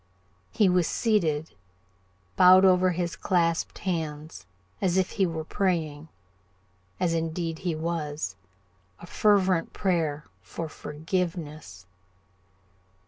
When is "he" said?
0.51-0.67, 5.11-5.27, 7.59-7.75